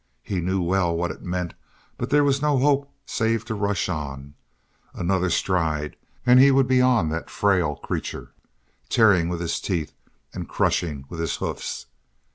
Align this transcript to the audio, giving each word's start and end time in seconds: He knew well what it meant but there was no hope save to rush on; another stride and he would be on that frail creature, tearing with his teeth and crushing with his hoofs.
He 0.23 0.41
knew 0.41 0.63
well 0.63 0.97
what 0.97 1.11
it 1.11 1.21
meant 1.21 1.53
but 1.99 2.09
there 2.09 2.23
was 2.23 2.41
no 2.41 2.57
hope 2.57 2.91
save 3.05 3.45
to 3.45 3.53
rush 3.53 3.87
on; 3.87 4.33
another 4.95 5.29
stride 5.29 5.95
and 6.25 6.39
he 6.39 6.49
would 6.49 6.67
be 6.67 6.81
on 6.81 7.09
that 7.09 7.29
frail 7.29 7.75
creature, 7.75 8.31
tearing 8.89 9.29
with 9.29 9.41
his 9.41 9.59
teeth 9.61 9.93
and 10.33 10.49
crushing 10.49 11.05
with 11.07 11.19
his 11.19 11.35
hoofs. 11.35 11.85